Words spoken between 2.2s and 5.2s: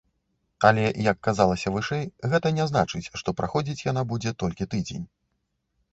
гэта не значыць, што праходзіць яна будзе толькі тыдзень.